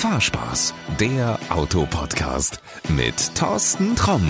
Fahrspaß, 0.00 0.72
der 0.98 1.38
Autopodcast 1.50 2.62
mit 2.88 3.34
Thorsten 3.34 3.94
Tromm. 3.96 4.26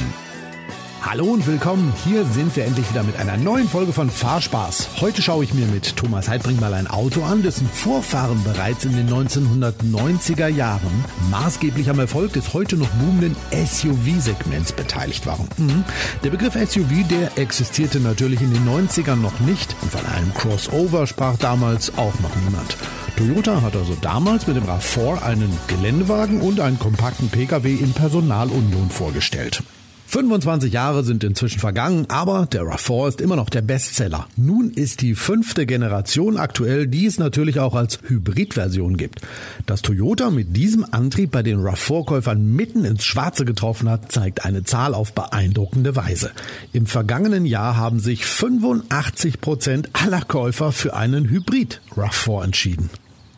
Hallo 1.01 1.27
und 1.27 1.47
willkommen. 1.47 1.93
Hier 2.05 2.25
sind 2.25 2.57
wir 2.57 2.65
endlich 2.65 2.91
wieder 2.91 3.05
mit 3.05 3.17
einer 3.17 3.37
neuen 3.37 3.69
Folge 3.69 3.93
von 3.93 4.11
Fahrspaß. 4.11 5.01
Heute 5.01 5.23
schaue 5.23 5.45
ich 5.45 5.55
mir 5.55 5.67
mit 5.67 5.95
Thomas 5.95 6.29
Heidbrink 6.29 6.61
mal 6.61 6.75
ein 6.75 6.89
Auto 6.89 7.23
an, 7.23 7.45
dessen 7.45 7.69
Vorfahren 7.69 8.43
bereits 8.43 8.85
in 8.85 8.97
den 8.97 9.09
1990er 9.09 10.49
Jahren 10.49 11.05
maßgeblich 11.31 11.89
am 11.89 12.01
Erfolg 12.01 12.33
des 12.33 12.53
heute 12.53 12.77
noch 12.77 12.89
boomenden 12.89 13.37
SUV-Segments 13.53 14.73
beteiligt 14.73 15.25
waren. 15.25 15.49
Mhm. 15.57 15.85
Der 16.25 16.31
Begriff 16.31 16.55
SUV, 16.55 17.07
der 17.09 17.39
existierte 17.39 18.01
natürlich 18.01 18.41
in 18.41 18.53
den 18.53 18.69
90ern 18.69 19.15
noch 19.15 19.39
nicht 19.39 19.77
und 19.83 19.93
von 19.93 20.05
einem 20.05 20.35
Crossover 20.35 21.07
sprach 21.07 21.37
damals 21.37 21.97
auch 21.97 22.19
noch 22.19 22.35
niemand. 22.45 22.77
Toyota 23.21 23.61
hat 23.61 23.77
also 23.77 23.95
damals 24.01 24.47
mit 24.47 24.57
dem 24.57 24.65
RAV4 24.65 25.23
einen 25.23 25.53
Geländewagen 25.67 26.41
und 26.41 26.59
einen 26.59 26.79
kompakten 26.79 27.29
Pkw 27.29 27.75
in 27.75 27.93
Personalunion 27.93 28.89
vorgestellt. 28.89 29.63
25 30.07 30.73
Jahre 30.73 31.05
sind 31.05 31.23
inzwischen 31.23 31.61
vergangen, 31.61 32.07
aber 32.09 32.49
der 32.51 32.63
RAV4 32.63 33.09
ist 33.09 33.21
immer 33.21 33.37
noch 33.37 33.51
der 33.51 33.61
Bestseller. 33.61 34.27
Nun 34.37 34.71
ist 34.71 35.03
die 35.03 35.15
fünfte 35.15 35.67
Generation 35.67 36.39
aktuell, 36.39 36.87
die 36.87 37.05
es 37.05 37.19
natürlich 37.19 37.61
auch 37.61 37.75
als 37.75 37.99
Hybridversion 38.07 38.97
gibt. 38.97 39.21
Dass 39.67 39.83
Toyota 39.83 40.31
mit 40.31 40.57
diesem 40.57 40.87
Antrieb 40.91 41.31
bei 41.31 41.43
den 41.43 41.59
RAV4-Käufern 41.59 42.43
mitten 42.43 42.87
ins 42.87 43.05
Schwarze 43.05 43.45
getroffen 43.45 43.91
hat, 43.91 44.11
zeigt 44.11 44.47
eine 44.47 44.65
Zahl 44.65 44.95
auf 44.95 45.13
beeindruckende 45.13 45.95
Weise. 45.95 46.31
Im 46.73 46.87
vergangenen 46.87 47.45
Jahr 47.45 47.77
haben 47.77 48.01
sich 48.01 48.25
85 48.25 49.43
Prozent 49.43 49.91
aller 49.93 50.23
Käufer 50.23 50.73
für 50.73 50.95
einen 50.95 51.29
Hybrid 51.29 51.83
RAV4 51.95 52.45
entschieden. 52.45 52.89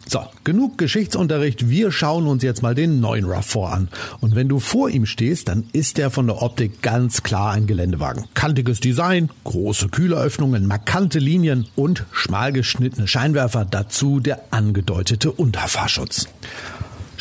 So, 0.07 0.21
genug 0.45 0.79
Geschichtsunterricht. 0.79 1.71
Wir 1.71 1.91
schauen 1.91 2.27
uns 2.27 2.43
jetzt 2.43 2.63
mal 2.63 2.75
den 2.75 3.01
neuen 3.01 3.25
RAV4 3.25 3.69
an. 3.69 3.89
Und 4.21 4.35
wenn 4.35 4.49
du 4.49 4.59
vor 4.59 4.91
ihm 4.91 5.07
stehst, 5.07 5.49
dann 5.49 5.65
ist 5.73 5.99
er 5.99 6.11
von 6.11 6.27
der 6.27 6.43
Optik 6.43 6.83
ganz 6.83 7.23
klar 7.23 7.53
ein 7.53 7.67
Geländewagen. 7.67 8.27
Kantiges 8.35 8.81
Design, 8.81 9.31
große 9.45 9.89
Kühleröffnungen, 9.89 10.67
markante 10.67 11.19
Linien 11.19 11.67
und 11.77 12.05
schmal 12.13 12.53
geschnittene 12.53 13.09
Scheinwerfer. 13.09 13.65
Dazu 13.65 14.21
der 14.21 14.43
angedeutete 14.51 15.33
Unterfahrschutz. 15.33 16.29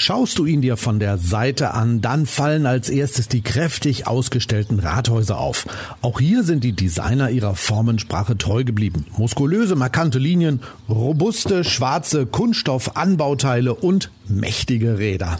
Schaust 0.01 0.39
du 0.39 0.47
ihn 0.47 0.61
dir 0.61 0.77
von 0.77 0.97
der 0.97 1.19
Seite 1.19 1.75
an, 1.75 2.01
dann 2.01 2.25
fallen 2.25 2.65
als 2.65 2.89
erstes 2.89 3.27
die 3.27 3.41
kräftig 3.41 4.07
ausgestellten 4.07 4.79
Rathäuser 4.79 5.37
auf. 5.37 5.67
Auch 6.01 6.19
hier 6.19 6.43
sind 6.43 6.63
die 6.63 6.71
Designer 6.71 7.29
ihrer 7.29 7.53
Formensprache 7.53 8.35
treu 8.35 8.63
geblieben. 8.63 9.05
Muskulöse, 9.15 9.75
markante 9.75 10.17
Linien, 10.17 10.61
robuste, 10.89 11.63
schwarze 11.63 12.25
Kunststoffanbauteile 12.25 13.75
und 13.75 14.09
mächtige 14.27 14.97
Räder. 14.97 15.39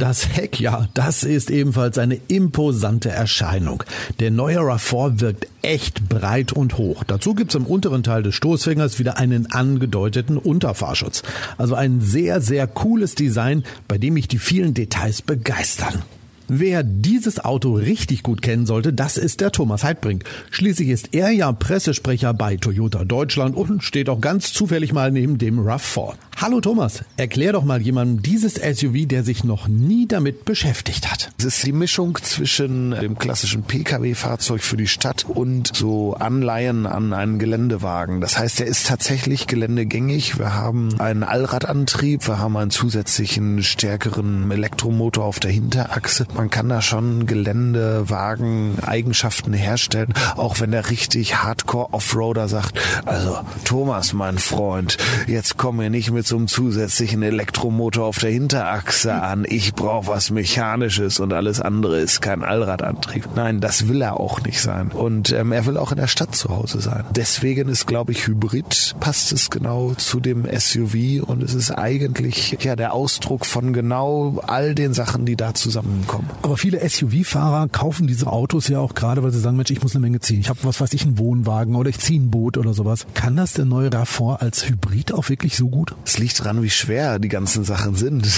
Das 0.00 0.34
Heck, 0.34 0.58
ja, 0.58 0.88
das 0.94 1.24
ist 1.24 1.50
ebenfalls 1.50 1.98
eine 1.98 2.18
imposante 2.28 3.10
Erscheinung. 3.10 3.84
Der 4.18 4.30
neue 4.30 4.60
RAV4 4.60 5.20
wirkt 5.20 5.46
echt 5.60 6.08
breit 6.08 6.52
und 6.52 6.78
hoch. 6.78 7.04
Dazu 7.04 7.34
gibt's 7.34 7.54
im 7.54 7.66
unteren 7.66 8.02
Teil 8.02 8.22
des 8.22 8.34
Stoßfängers 8.34 8.98
wieder 8.98 9.18
einen 9.18 9.52
angedeuteten 9.52 10.38
Unterfahrschutz. 10.38 11.22
Also 11.58 11.74
ein 11.74 12.00
sehr, 12.00 12.40
sehr 12.40 12.66
cooles 12.66 13.14
Design, 13.14 13.62
bei 13.88 13.98
dem 13.98 14.14
mich 14.14 14.26
die 14.26 14.38
vielen 14.38 14.72
Details 14.72 15.20
begeistern. 15.20 16.02
Wer 16.48 16.82
dieses 16.82 17.44
Auto 17.44 17.74
richtig 17.74 18.22
gut 18.22 18.40
kennen 18.40 18.64
sollte, 18.64 18.94
das 18.94 19.18
ist 19.18 19.42
der 19.42 19.52
Thomas 19.52 19.84
Heidbrink. 19.84 20.24
Schließlich 20.50 20.88
ist 20.88 21.10
er 21.12 21.30
ja 21.30 21.52
Pressesprecher 21.52 22.32
bei 22.32 22.56
Toyota 22.56 23.04
Deutschland 23.04 23.54
und 23.54 23.84
steht 23.84 24.08
auch 24.08 24.20
ganz 24.20 24.54
zufällig 24.54 24.94
mal 24.94 25.12
neben 25.12 25.36
dem 25.36 25.60
RAV4. 25.60 26.14
Hallo 26.42 26.62
Thomas, 26.62 27.04
erklär 27.18 27.52
doch 27.52 27.64
mal 27.64 27.82
jemandem 27.82 28.22
dieses 28.22 28.54
SUV, 28.54 29.06
der 29.06 29.24
sich 29.24 29.44
noch 29.44 29.68
nie 29.68 30.08
damit 30.08 30.46
beschäftigt 30.46 31.12
hat. 31.12 31.28
Es 31.36 31.44
ist 31.44 31.66
die 31.66 31.72
Mischung 31.72 32.16
zwischen 32.22 32.92
dem 32.92 33.18
klassischen 33.18 33.64
Pkw-Fahrzeug 33.64 34.62
für 34.62 34.78
die 34.78 34.86
Stadt 34.86 35.26
und 35.28 35.76
so 35.76 36.14
Anleihen 36.14 36.86
an 36.86 37.12
einen 37.12 37.38
Geländewagen. 37.38 38.22
Das 38.22 38.38
heißt, 38.38 38.62
er 38.62 38.68
ist 38.68 38.86
tatsächlich 38.86 39.48
geländegängig. 39.48 40.38
Wir 40.38 40.54
haben 40.54 40.98
einen 40.98 41.24
Allradantrieb, 41.24 42.26
wir 42.26 42.38
haben 42.38 42.56
einen 42.56 42.70
zusätzlichen 42.70 43.62
stärkeren 43.62 44.50
Elektromotor 44.50 45.26
auf 45.26 45.40
der 45.40 45.50
Hinterachse. 45.50 46.26
Man 46.32 46.48
kann 46.48 46.70
da 46.70 46.80
schon 46.80 47.26
Geländewagen-Eigenschaften 47.26 49.52
herstellen, 49.52 50.14
auch 50.36 50.58
wenn 50.58 50.70
der 50.70 50.88
richtig 50.88 51.42
Hardcore-Offroader 51.42 52.48
sagt, 52.48 52.80
also 53.04 53.36
Thomas, 53.66 54.14
mein 54.14 54.38
Freund, 54.38 54.96
jetzt 55.26 55.58
komm 55.58 55.76
mir 55.76 55.90
nicht 55.90 56.10
mit 56.10 56.29
einem 56.36 56.48
zusätzlichen 56.48 57.22
Elektromotor 57.22 58.06
auf 58.06 58.18
der 58.18 58.30
Hinterachse 58.30 59.14
an. 59.14 59.44
Ich 59.48 59.74
brauche 59.74 60.08
was 60.08 60.30
Mechanisches 60.30 61.20
und 61.20 61.32
alles 61.32 61.60
andere 61.60 62.00
ist 62.00 62.20
kein 62.20 62.42
Allradantrieb. 62.42 63.28
Nein, 63.34 63.60
das 63.60 63.88
will 63.88 64.02
er 64.02 64.18
auch 64.18 64.42
nicht 64.42 64.60
sein. 64.60 64.88
Und 64.88 65.32
ähm, 65.32 65.52
er 65.52 65.66
will 65.66 65.76
auch 65.76 65.92
in 65.92 65.98
der 65.98 66.06
Stadt 66.06 66.34
zu 66.34 66.50
Hause 66.50 66.80
sein. 66.80 67.04
Deswegen 67.14 67.68
ist, 67.68 67.86
glaube 67.86 68.12
ich, 68.12 68.26
Hybrid 68.26 68.94
passt 69.00 69.32
es 69.32 69.50
genau 69.50 69.94
zu 69.94 70.20
dem 70.20 70.46
SUV 70.46 71.22
und 71.26 71.42
es 71.42 71.54
ist 71.54 71.70
eigentlich 71.70 72.58
ja 72.60 72.76
der 72.76 72.92
Ausdruck 72.92 73.46
von 73.46 73.72
genau 73.72 74.40
all 74.46 74.74
den 74.74 74.94
Sachen, 74.94 75.26
die 75.26 75.36
da 75.36 75.54
zusammenkommen. 75.54 76.28
Aber 76.42 76.56
viele 76.56 76.86
SUV-Fahrer 76.88 77.68
kaufen 77.68 78.06
diese 78.06 78.26
Autos 78.26 78.68
ja 78.68 78.78
auch 78.78 78.94
gerade, 78.94 79.22
weil 79.22 79.30
sie 79.30 79.40
sagen, 79.40 79.56
Mensch, 79.56 79.70
ich 79.70 79.82
muss 79.82 79.94
eine 79.94 80.02
Menge 80.02 80.20
ziehen. 80.20 80.40
Ich 80.40 80.48
habe 80.48 80.60
was 80.62 80.80
weiß 80.80 80.92
ich, 80.92 81.02
einen 81.04 81.18
Wohnwagen 81.18 81.74
oder 81.74 81.90
ich 81.90 81.98
ziehe 81.98 82.20
ein 82.20 82.30
Boot 82.30 82.56
oder 82.56 82.74
sowas. 82.74 83.06
Kann 83.14 83.36
das 83.36 83.54
der 83.54 83.64
neue 83.64 83.88
RAV4 83.88 84.36
als 84.36 84.68
Hybrid 84.68 85.12
auch 85.12 85.28
wirklich 85.28 85.56
so 85.56 85.68
gut? 85.68 85.94
Es 86.04 86.18
liegt 86.20 86.40
daran, 86.40 86.62
wie 86.62 86.70
schwer 86.70 87.18
die 87.18 87.28
ganzen 87.28 87.64
Sachen 87.64 87.94
sind. 87.94 88.28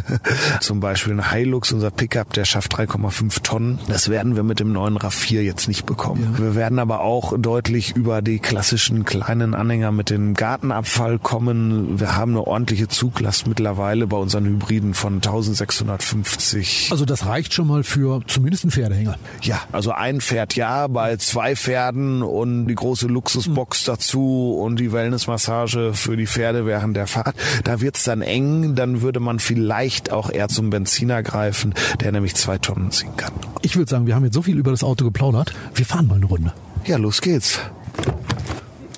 Zum 0.60 0.80
Beispiel 0.80 1.12
ein 1.12 1.30
Hilux, 1.30 1.72
unser 1.72 1.90
Pickup, 1.90 2.32
der 2.32 2.44
schafft 2.44 2.74
3,5 2.74 3.42
Tonnen. 3.42 3.78
Das 3.86 4.08
werden 4.08 4.34
wir 4.34 4.42
mit 4.42 4.60
dem 4.60 4.72
neuen 4.72 4.98
RAV4 4.98 5.42
jetzt 5.42 5.68
nicht 5.68 5.86
bekommen. 5.86 6.34
Ja. 6.34 6.38
Wir 6.38 6.54
werden 6.54 6.78
aber 6.78 7.00
auch 7.00 7.34
deutlich 7.38 7.94
über 7.94 8.22
die 8.22 8.38
klassischen 8.38 9.04
kleinen 9.04 9.54
Anhänger 9.54 9.92
mit 9.92 10.10
dem 10.10 10.34
Gartenabfall 10.34 11.18
kommen. 11.18 12.00
Wir 12.00 12.16
haben 12.16 12.32
eine 12.32 12.46
ordentliche 12.46 12.88
Zuglast 12.88 13.46
mittlerweile 13.46 14.06
bei 14.06 14.16
unseren 14.16 14.46
Hybriden 14.46 14.94
von 14.94 15.14
1650. 15.14 16.88
Also 16.90 17.04
das 17.04 17.26
reicht 17.26 17.52
schon 17.52 17.68
mal 17.68 17.84
für 17.84 18.22
zumindest 18.26 18.64
einen 18.64 18.70
Pferdehänger. 18.70 19.16
Ja, 19.42 19.60
also 19.72 19.92
ein 19.92 20.20
Pferd 20.20 20.56
ja, 20.56 20.86
bei 20.86 21.16
zwei 21.18 21.54
Pferden 21.54 22.22
und 22.22 22.68
die 22.68 22.74
große 22.74 23.06
Luxusbox 23.06 23.82
mhm. 23.82 23.92
dazu 23.92 24.58
und 24.58 24.80
die 24.80 24.92
Wellnessmassage 24.92 25.92
für 25.92 26.16
die 26.16 26.26
Pferde 26.26 26.64
während 26.64 26.96
der 26.96 27.06
Fahrt. 27.06 27.17
Da 27.64 27.80
wird's 27.80 28.04
dann 28.04 28.22
eng, 28.22 28.74
dann 28.74 29.02
würde 29.02 29.20
man 29.20 29.38
vielleicht 29.38 30.12
auch 30.12 30.30
eher 30.30 30.48
zum 30.48 30.70
Benziner 30.70 31.22
greifen, 31.22 31.74
der 32.00 32.12
nämlich 32.12 32.34
zwei 32.34 32.58
Tonnen 32.58 32.90
ziehen 32.90 33.16
kann. 33.16 33.32
Ich 33.62 33.76
würde 33.76 33.90
sagen, 33.90 34.06
wir 34.06 34.14
haben 34.14 34.24
jetzt 34.24 34.34
so 34.34 34.42
viel 34.42 34.58
über 34.58 34.70
das 34.70 34.84
Auto 34.84 35.04
geplaudert. 35.04 35.52
Wir 35.74 35.86
fahren 35.86 36.06
mal 36.06 36.16
eine 36.16 36.26
Runde. 36.26 36.52
Ja, 36.84 36.96
los 36.96 37.20
geht's. 37.20 37.58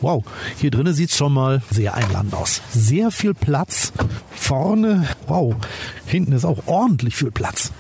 Wow, 0.01 0.25
hier 0.57 0.71
drinnen 0.71 0.95
sieht's 0.95 1.17
schon 1.17 1.35
mal 1.35 1.63
sehr 1.71 1.95
einladend 1.95 2.35
aus. 2.35 2.63
Sehr 2.73 3.11
viel 3.11 3.35
Platz. 3.35 3.93
Vorne, 4.31 5.07
wow, 5.27 5.55
hinten 6.07 6.33
ist 6.33 6.47
auch 6.47 6.67
ordentlich 6.67 7.17
viel 7.17 7.31
Platz 7.31 7.73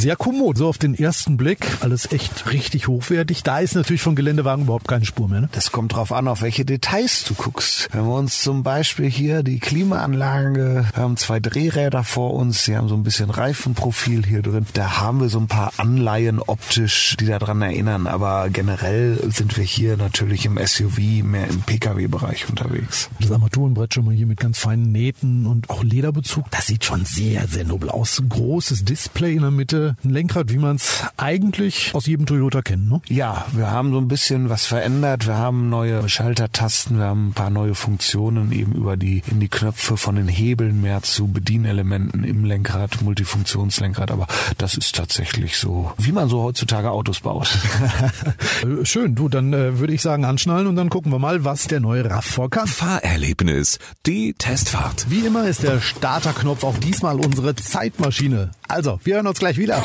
sehr 0.00 0.16
kommod, 0.16 0.56
so 0.56 0.66
auf 0.66 0.78
den 0.78 0.94
ersten 0.94 1.36
Blick. 1.36 1.66
Alles 1.80 2.10
echt 2.10 2.50
richtig 2.50 2.88
hochwertig. 2.88 3.42
Da 3.42 3.60
ist 3.60 3.74
natürlich 3.74 4.00
von 4.00 4.16
Geländewagen 4.16 4.64
überhaupt 4.64 4.88
keine 4.88 5.04
Spur 5.04 5.28
mehr. 5.28 5.42
Ne? 5.42 5.48
Das 5.52 5.72
kommt 5.72 5.94
drauf 5.94 6.10
an, 6.10 6.26
auf 6.26 6.40
welche 6.40 6.64
Details 6.64 7.24
du 7.24 7.34
guckst. 7.34 7.90
Wenn 7.92 8.06
wir 8.06 8.14
uns 8.14 8.40
zum 8.42 8.62
Beispiel 8.62 9.10
hier 9.10 9.42
die 9.42 9.58
Klimaanlage, 9.58 10.86
wir 10.94 11.02
haben 11.02 11.18
zwei 11.18 11.38
Drehräder 11.38 12.02
vor 12.02 12.32
uns, 12.32 12.64
die 12.64 12.76
haben 12.76 12.88
so 12.88 12.94
ein 12.94 13.02
bisschen 13.02 13.28
Reifenprofil 13.28 14.24
hier 14.24 14.40
drin. 14.40 14.64
Da 14.72 15.00
haben 15.00 15.20
wir 15.20 15.28
so 15.28 15.38
ein 15.38 15.48
paar 15.48 15.72
Anleihen 15.76 16.40
optisch, 16.40 17.16
die 17.20 17.26
daran 17.26 17.60
erinnern. 17.60 18.06
Aber 18.06 18.48
generell 18.48 19.18
sind 19.30 19.58
wir 19.58 19.64
hier 19.64 19.98
natürlich 19.98 20.46
im 20.46 20.58
SUV, 20.58 20.98
mehr 21.24 21.46
im 21.46 21.60
Pkw-Bereich 21.60 22.48
unterwegs. 22.48 23.10
Das 23.20 23.30
Armaturenbrett 23.30 23.92
schon 23.92 24.06
mal 24.06 24.14
hier 24.14 24.26
mit 24.26 24.40
ganz 24.40 24.58
feinen 24.58 24.92
Nähten 24.92 25.46
und 25.46 25.68
auch 25.68 25.84
Lederbezug. 25.84 26.50
Das 26.50 26.68
sieht 26.68 26.86
schon 26.86 27.04
sehr, 27.04 27.46
sehr 27.48 27.66
nobel 27.66 27.90
aus. 27.90 28.22
Großes 28.26 28.86
Display 28.86 29.34
in 29.34 29.42
der 29.42 29.50
Mitte 29.50 29.89
ein 30.04 30.10
Lenkrad, 30.10 30.52
wie 30.52 30.58
man 30.58 30.76
es 30.76 31.04
eigentlich 31.16 31.94
aus 31.94 32.06
jedem 32.06 32.26
Toyota 32.26 32.62
kennt. 32.62 32.90
Ne? 32.90 33.00
Ja, 33.08 33.46
wir 33.52 33.70
haben 33.70 33.92
so 33.92 33.98
ein 33.98 34.08
bisschen 34.08 34.48
was 34.48 34.66
verändert. 34.66 35.26
Wir 35.26 35.36
haben 35.36 35.68
neue 35.68 36.08
Schaltertasten, 36.08 36.98
wir 36.98 37.06
haben 37.06 37.28
ein 37.28 37.32
paar 37.32 37.50
neue 37.50 37.74
Funktionen 37.74 38.52
eben 38.52 38.72
über 38.72 38.96
die 38.96 39.22
in 39.30 39.40
die 39.40 39.48
Knöpfe 39.48 39.96
von 39.96 40.16
den 40.16 40.28
Hebeln 40.28 40.80
mehr 40.80 41.02
zu 41.02 41.28
Bedienelementen 41.28 42.24
im 42.24 42.44
Lenkrad, 42.44 43.02
Multifunktionslenkrad. 43.02 44.10
Aber 44.10 44.26
das 44.58 44.74
ist 44.74 44.96
tatsächlich 44.96 45.58
so, 45.58 45.92
wie 45.98 46.12
man 46.12 46.28
so 46.28 46.42
heutzutage 46.42 46.90
Autos 46.90 47.20
baut. 47.20 47.48
Schön, 48.82 49.14
du, 49.14 49.28
dann 49.28 49.52
äh, 49.52 49.78
würde 49.78 49.92
ich 49.92 50.02
sagen 50.02 50.24
anschnallen 50.24 50.66
und 50.66 50.76
dann 50.76 50.90
gucken 50.90 51.12
wir 51.12 51.18
mal, 51.18 51.44
was 51.44 51.66
der 51.66 51.80
neue 51.80 52.02
RAV4 52.02 52.48
kann. 52.48 52.66
Fahrerlebnis, 52.66 53.78
die 54.06 54.34
Testfahrt. 54.34 55.06
Wie 55.10 55.26
immer 55.26 55.46
ist 55.46 55.62
der 55.62 55.80
Starterknopf 55.80 56.64
auch 56.64 56.78
diesmal 56.78 57.16
unsere 57.16 57.54
Zeitmaschine. 57.54 58.50
Also, 58.70 59.00
wir 59.02 59.16
hören 59.16 59.26
uns 59.26 59.40
gleich 59.40 59.58
wieder. 59.58 59.82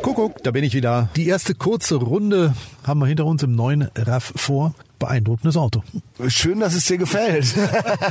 Kuckuck, 0.00 0.42
da 0.42 0.50
bin 0.50 0.64
ich 0.64 0.72
wieder. 0.72 1.10
Die 1.16 1.26
erste 1.28 1.54
kurze 1.54 1.96
Runde 1.96 2.54
haben 2.82 3.00
wir 3.00 3.06
hinter 3.06 3.26
uns 3.26 3.42
im 3.42 3.54
neuen 3.54 3.90
RAV 3.94 4.32
vor. 4.36 4.74
Beeindruckendes 5.02 5.56
Auto. 5.56 5.82
Schön, 6.28 6.60
dass 6.60 6.74
es 6.74 6.86
dir 6.86 6.96
gefällt. 6.96 7.56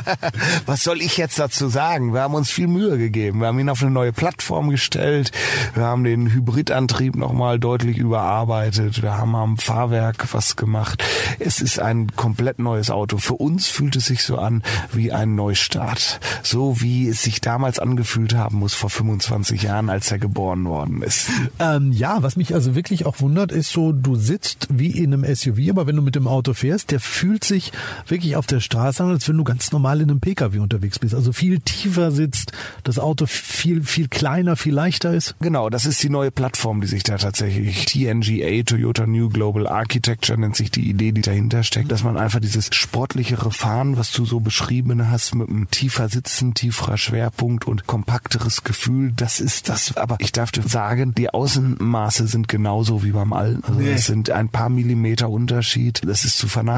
Was 0.66 0.84
soll 0.84 1.02
ich 1.02 1.16
jetzt 1.16 1.40
dazu 1.40 1.70
sagen? 1.70 2.14
Wir 2.14 2.22
haben 2.22 2.34
uns 2.34 2.52
viel 2.52 2.68
Mühe 2.68 2.98
gegeben. 2.98 3.40
Wir 3.40 3.48
haben 3.48 3.60
ihn 3.60 3.70
auf 3.70 3.82
eine 3.82 3.92
neue 3.92 4.12
Plattform 4.12 4.70
gestellt. 4.70 5.32
Wir 5.74 5.84
haben 5.84 6.04
den 6.04 6.34
Hybridantrieb 6.34 7.16
nochmal 7.16 7.60
deutlich 7.60 7.98
überarbeitet. 7.98 9.02
Wir 9.02 9.18
haben 9.18 9.36
am 9.36 9.58
Fahrwerk 9.58 10.34
was 10.34 10.58
gemacht. 10.58 11.02
Es 11.40 11.62
ist 11.62 11.80
ein 11.80 12.14
komplett 12.14 12.60
neues 12.60 12.90
Auto. 12.90 13.18
Für 13.18 13.36
uns 13.36 13.68
fühlt 13.68 13.96
es 13.96 14.08
sich 14.08 14.24
so 14.24 14.38
an 14.38 14.62
wie 14.92 15.14
ein 15.14 15.36
Neustart. 15.36 16.20
So 16.44 16.82
wie 16.82 17.08
es 17.08 17.24
sich 17.24 17.40
damals 17.40 17.80
angefühlt 17.80 18.36
haben 18.36 18.58
muss 18.58 18.74
vor 18.74 18.90
25 18.90 19.64
Jahren, 19.64 19.90
als 19.90 20.12
er 20.12 20.20
geboren 20.20 20.66
worden 20.66 21.02
ist. 21.04 21.30
Ähm, 21.60 21.94
ja, 21.94 22.22
was 22.22 22.36
mich 22.36 22.54
also 22.54 22.76
wirklich 22.76 23.06
auch 23.06 23.22
wundert, 23.22 23.54
ist 23.54 23.72
so, 23.72 23.94
du 23.94 24.16
sitzt 24.16 24.68
wie 24.70 24.92
in 24.92 25.14
einem 25.14 25.36
SUV, 25.36 25.70
aber 25.70 25.88
wenn 25.88 25.96
du 25.96 26.02
mit 26.02 26.16
dem 26.16 26.28
Auto 26.28 26.54
fährst, 26.54 26.81
der 26.86 27.00
fühlt 27.00 27.44
sich 27.44 27.72
wirklich 28.08 28.36
auf 28.36 28.46
der 28.48 28.60
Straße 28.60 29.04
an, 29.04 29.10
als 29.12 29.28
wenn 29.30 29.38
du 29.38 29.44
ganz 29.44 29.72
normal 29.72 30.02
in 30.02 30.10
einem 30.10 30.20
Pkw 30.20 30.60
unterwegs 30.60 31.00
bist. 31.00 31.14
Also 31.16 31.32
viel 31.34 31.60
tiefer 31.60 32.12
sitzt, 32.12 32.52
das 32.84 33.00
Auto 33.00 33.26
viel, 33.28 33.84
viel 33.84 34.08
kleiner, 34.08 34.56
viel 34.56 34.74
leichter 34.74 35.14
ist. 35.14 35.36
Genau, 35.40 35.70
das 35.70 35.86
ist 35.86 36.02
die 36.04 36.10
neue 36.10 36.32
Plattform, 36.32 36.82
die 36.82 36.88
sich 36.88 37.04
da 37.04 37.18
tatsächlich 37.18 37.86
TNGA, 37.86 38.64
Toyota 38.64 39.06
New 39.06 39.30
Global 39.30 39.68
Architecture 39.68 40.38
nennt 40.40 40.56
sich 40.56 40.72
die 40.72 40.90
Idee, 40.90 41.12
die 41.12 41.22
dahinter 41.22 41.64
steckt, 41.64 41.92
dass 41.92 42.04
man 42.04 42.18
einfach 42.18 42.40
dieses 42.40 42.70
sportlichere 42.72 43.52
Fahren, 43.52 43.98
was 43.98 44.12
du 44.12 44.26
so 44.26 44.40
beschrieben 44.40 45.10
hast, 45.10 45.36
mit 45.36 45.50
einem 45.50 45.70
tiefer 45.70 46.10
Sitzen, 46.10 46.54
tieferer 46.54 46.98
Schwerpunkt 46.98 47.66
und 47.66 47.88
kompakteres 47.88 48.64
Gefühl, 48.64 49.12
das 49.16 49.40
ist 49.40 49.70
das. 49.70 49.96
Aber 49.98 50.18
ich 50.20 50.32
darf 50.32 50.52
dir 50.52 50.64
sagen, 50.64 51.14
die 51.16 51.30
Außenmaße 51.34 52.28
sind 52.28 52.48
genauso 52.48 53.04
wie 53.04 53.12
beim 53.12 53.34
alten. 53.34 53.64
Also 53.66 53.80
Nee. 53.80 53.92
es 53.94 54.06
sind 54.06 54.30
ein 54.30 54.50
paar 54.50 54.70
Millimeter 54.70 55.30
Unterschied. 55.30 56.02
Das 56.06 56.26
ist 56.26 56.38
zu 56.38 56.48
vernachlässigen. 56.48 56.71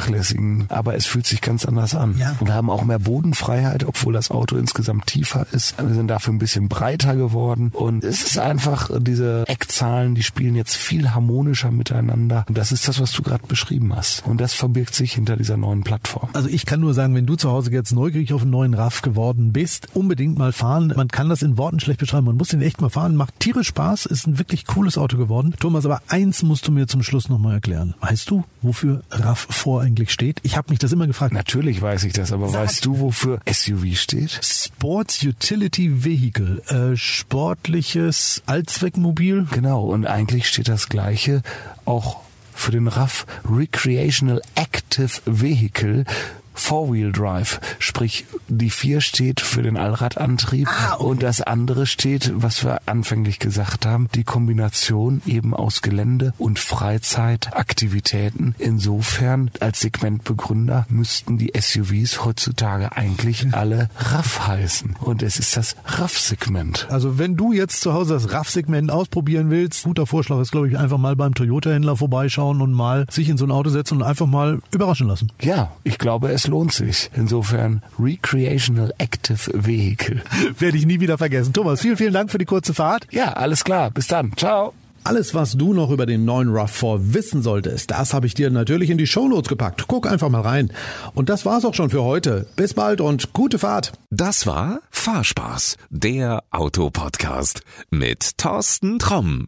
Aber 0.70 0.96
es 0.96 1.06
fühlt 1.06 1.26
sich 1.26 1.42
ganz 1.42 1.66
anders 1.66 1.96
an. 1.96 2.18
Ja. 2.18 2.36
Wir 2.44 2.54
haben 2.54 2.70
auch 2.70 2.84
mehr 2.84 3.00
Bodenfreiheit, 3.00 3.84
obwohl 3.86 4.14
das 4.14 4.32
Auto 4.32 4.56
insgesamt 4.58 5.08
tiefer 5.08 5.46
ist. 5.52 5.76
Wir 5.78 5.94
sind 5.94 6.08
dafür 6.08 6.34
ein 6.34 6.40
bisschen 6.40 6.70
breiter 6.70 7.16
geworden. 7.16 7.72
Und 7.74 8.04
es 8.04 8.24
ist 8.24 8.38
einfach, 8.38 8.90
diese 9.00 9.44
Eckzahlen, 9.48 10.16
die 10.16 10.24
spielen 10.24 10.56
jetzt 10.56 10.76
viel 10.76 11.12
harmonischer 11.14 11.72
miteinander. 11.72 12.46
Und 12.48 12.58
das 12.58 12.72
ist 12.72 12.88
das, 12.88 13.00
was 13.00 13.12
du 13.12 13.24
gerade 13.24 13.46
beschrieben 13.48 13.96
hast. 13.96 14.26
Und 14.26 14.40
das 14.42 14.54
verbirgt 14.54 14.96
sich 14.96 15.14
hinter 15.14 15.36
dieser 15.38 15.58
neuen 15.58 15.84
Plattform. 15.84 16.30
Also 16.34 16.50
ich 16.50 16.66
kann 16.66 16.80
nur 16.80 16.94
sagen, 16.94 17.16
wenn 17.16 17.26
du 17.26 17.36
zu 17.36 17.50
Hause 17.50 17.72
jetzt 17.72 17.92
neugierig 17.92 18.34
auf 18.34 18.42
einen 18.42 18.52
neuen 18.52 18.74
RAV 18.74 19.02
geworden 19.02 19.54
bist, 19.54 19.88
unbedingt 19.94 20.38
mal 20.38 20.52
fahren. 20.52 20.94
Man 20.96 21.08
kann 21.08 21.30
das 21.30 21.42
in 21.42 21.58
Worten 21.58 21.80
schlecht 21.80 22.00
beschreiben. 22.00 22.26
Man 22.26 22.38
muss 22.38 22.50
den 22.50 22.62
echt 22.62 22.82
mal 22.82 22.90
fahren. 22.90 23.16
Macht 23.16 23.40
tierisch 23.40 23.68
Spaß. 23.68 24.06
Ist 24.06 24.28
ein 24.28 24.40
wirklich 24.40 24.66
cooles 24.66 24.98
Auto 24.98 25.18
geworden. 25.18 25.54
Thomas, 25.60 25.86
aber 25.86 26.02
eins 26.08 26.44
musst 26.44 26.68
du 26.68 26.72
mir 26.72 26.88
zum 26.88 27.04
Schluss 27.04 27.30
nochmal 27.30 27.56
erklären. 27.56 27.96
Weißt 28.02 28.30
du, 28.30 28.44
wofür 28.62 29.02
RAV4 29.12 29.83
eigentlich 29.84 30.12
steht? 30.12 30.40
Ich 30.44 30.58
habe 30.58 30.70
mich 30.72 30.80
das 30.80 30.92
immer 30.92 31.08
gefragt. 31.08 31.34
Natürlich 31.34 31.82
weiß 31.82 32.04
ich 32.06 32.14
das, 32.14 32.32
aber 32.32 32.50
Sag. 32.50 32.64
weißt 32.64 32.86
du, 32.86 33.00
wofür 33.00 33.40
SUV 33.52 33.96
steht? 33.96 34.40
Sports 34.42 35.24
Utility 35.24 36.04
Vehicle. 36.04 36.62
Äh, 36.68 36.98
sportliches 36.98 38.42
Allzweckmobil. 38.46 39.48
Genau, 39.52 39.84
und 39.86 40.08
eigentlich 40.08 40.48
steht 40.48 40.70
das 40.70 40.90
Gleiche 40.90 41.42
auch 41.86 42.22
für 42.54 42.72
den 42.72 42.88
RAF 42.88 43.26
Recreational 43.50 44.42
Active 44.56 45.22
Vehicle. 45.26 46.06
Four-Wheel 46.54 47.12
Drive, 47.12 47.60
sprich 47.80 48.26
die 48.48 48.70
vier 48.70 49.02
steht 49.02 49.42
für 49.42 49.62
den 49.64 49.78
Allradantrieb 49.78 50.68
Ah, 50.68 50.96
okay. 50.96 51.04
und 51.06 51.24
das 51.24 51.42
andere 51.42 51.86
steht, 51.86 52.32
was 52.36 52.64
wir 52.64 52.80
anfänglich 52.86 53.40
gesagt 53.40 53.86
haben, 53.86 54.08
die 54.16 54.24
Kombination 54.24 55.22
eben 55.26 55.54
aus 55.54 55.82
Gelände 55.82 56.34
und 56.38 56.60
Freizeitaktivitäten. 56.60 58.56
Insofern 58.58 59.52
als 59.60 59.80
Segmentbegründer 59.82 60.86
müssten 60.90 61.38
die 61.38 61.52
SUVs 61.60 62.24
heutzutage 62.26 62.96
eigentlich 62.96 63.54
alle 63.54 63.90
RAF 63.98 64.48
heißen 64.48 64.96
und 65.02 65.24
es 65.24 65.40
ist 65.40 65.58
das 65.58 65.76
RAF-Segment. 65.86 66.88
Also 66.90 67.18
wenn 67.18 67.36
du 67.36 67.52
jetzt 67.54 67.82
zu 67.82 67.94
Hause 67.94 68.14
das 68.14 68.32
RAV-Segment 68.32 68.92
ausprobieren 68.92 69.50
willst, 69.50 69.84
guter 69.84 70.06
Vorschlag 70.06 70.40
ist, 70.40 70.52
glaube 70.52 70.70
ich, 70.70 70.78
einfach 70.78 70.98
mal 70.98 71.16
beim 71.16 71.34
Toyota-Händler 71.34 71.98
vorbeischauen 71.98 72.62
und 72.62 72.72
mal 72.74 73.06
sich 73.10 73.30
in 73.30 73.38
so 73.38 73.46
ein 73.46 73.52
Auto 73.52 73.70
setzen 73.70 73.98
und 73.98 74.04
einfach 74.04 74.28
mal 74.28 74.60
überraschen 74.72 75.08
lassen. 75.08 75.32
Ja, 75.42 75.72
ich 75.84 75.98
glaube, 75.98 76.32
es 76.32 76.43
lohnt 76.48 76.74
sich. 76.74 77.10
Insofern 77.16 77.82
Recreational 78.00 78.94
Active 78.98 79.52
Vehicle. 79.54 80.22
Werde 80.60 80.78
ich 80.78 80.86
nie 80.86 81.00
wieder 81.00 81.18
vergessen. 81.18 81.54
Thomas, 81.54 81.82
vielen, 81.82 81.98
vielen 81.98 82.14
Dank 82.14 82.32
für 82.32 82.38
die 82.38 82.46
kurze 82.46 82.74
Fahrt. 82.74 83.08
Ja, 83.12 83.34
alles 83.34 83.64
klar. 83.64 83.92
Bis 83.92 84.08
dann. 84.08 84.32
Ciao. 84.38 84.74
Alles, 85.06 85.34
was 85.34 85.58
du 85.58 85.74
noch 85.74 85.92
über 85.92 86.06
den 86.06 86.24
neuen 86.24 86.50
RAV4 86.50 87.14
wissen 87.14 87.42
solltest, 87.42 87.92
das 87.92 88.14
habe 88.14 88.26
ich 88.26 88.36
dir 88.36 88.50
natürlich 88.50 88.90
in 88.90 88.98
die 88.98 89.08
Shownotes 89.08 89.50
gepackt. 89.50 89.86
Guck 89.88 90.08
einfach 90.08 90.30
mal 90.30 90.42
rein. 90.42 90.72
Und 91.14 91.28
das 91.28 91.46
war's 91.46 91.66
auch 91.66 91.74
schon 91.74 91.90
für 91.90 92.04
heute. 92.04 92.48
Bis 92.56 92.74
bald 92.74 93.02
und 93.02 93.34
gute 93.34 93.60
Fahrt. 93.60 93.92
Das 94.12 94.48
war 94.48 94.80
Fahrspaß, 94.92 95.76
der 95.90 96.44
Autopodcast 96.52 97.64
mit 97.90 98.38
Thorsten 98.38 98.98
Tromm. 98.98 99.48